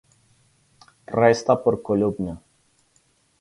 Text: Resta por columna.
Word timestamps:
Resta 1.21 1.53
por 1.63 1.75
columna. 1.83 2.33